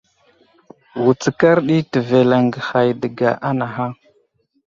Wutskar 1.03 1.57
ɗi 1.67 1.77
təveleŋge 1.91 2.57
hay 2.69 2.89
dəga 3.01 3.29
anaha. 3.49 3.85